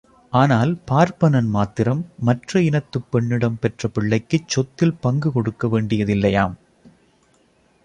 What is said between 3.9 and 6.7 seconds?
பிள்ளைக்குச் சொத்தில் பங்கு கொடுக்க வேண்டியதில்லையாம்.